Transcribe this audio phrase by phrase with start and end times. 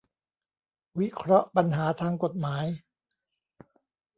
[0.99, 2.65] วิเคราะห์ปัญหาทางกฎหมาย